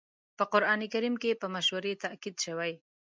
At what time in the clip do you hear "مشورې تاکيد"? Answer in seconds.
1.55-2.35